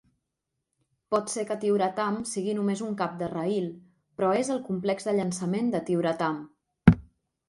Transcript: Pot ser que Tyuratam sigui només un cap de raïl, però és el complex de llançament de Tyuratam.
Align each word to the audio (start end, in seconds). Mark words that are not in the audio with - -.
Pot 1.15 1.27
ser 1.33 1.43
que 1.49 1.57
Tyuratam 1.63 2.15
sigui 2.29 2.55
només 2.59 2.81
un 2.87 2.95
cap 3.01 3.13
de 3.19 3.27
raïl, 3.33 3.67
però 4.21 4.31
és 4.39 4.49
el 4.55 4.63
complex 4.71 5.05
de 5.11 5.15
llançament 5.19 5.71
de 5.77 5.83
Tyuratam. 5.91 6.41